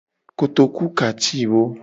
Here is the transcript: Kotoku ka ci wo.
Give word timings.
Kotoku 0.37 0.83
ka 0.97 1.07
ci 1.21 1.39
wo. 1.51 1.63